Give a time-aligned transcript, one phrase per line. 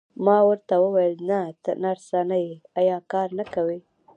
[0.25, 1.29] ما ورته وویل:
[1.63, 3.79] ته نرسه نه یې، ایا کار نه کوې؟